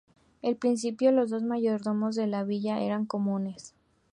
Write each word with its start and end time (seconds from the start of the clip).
En 0.41 0.55
principio, 0.55 1.11
los 1.11 1.29
dos 1.29 1.43
mayordomos 1.43 2.15
de 2.15 2.25
la 2.25 2.43
villa 2.43 2.79
eran 2.81 3.05
comunes. 3.05 3.75